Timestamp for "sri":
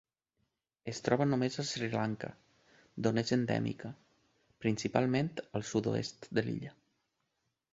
1.71-1.89